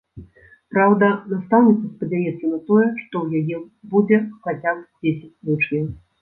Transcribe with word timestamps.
Праўда, 0.75 1.09
настаўніца 1.33 1.85
спадзяецца 1.89 2.45
на 2.53 2.59
тое, 2.71 2.87
што 3.03 3.15
ў 3.25 3.43
яе 3.43 3.57
будзе 3.93 4.17
хаця 4.47 4.75
б 4.81 4.81
дзесяць 5.01 5.39
вучняў. 5.53 5.87